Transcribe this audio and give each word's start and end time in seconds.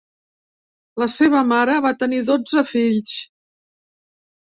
La 1.01 1.07
seva 1.15 1.41
mare 1.49 1.75
va 1.87 1.91
tenir 2.03 2.21
dotze 2.31 2.63
fills. 2.71 3.13